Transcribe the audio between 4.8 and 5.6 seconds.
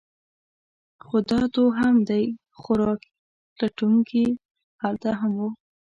هلته هم وو.